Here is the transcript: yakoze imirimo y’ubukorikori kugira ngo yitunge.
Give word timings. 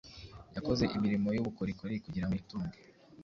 yakoze 0.55 0.83
imirimo 0.95 1.27
y’ubukorikori 1.31 2.01
kugira 2.05 2.25
ngo 2.25 2.33
yitunge. 2.35 2.79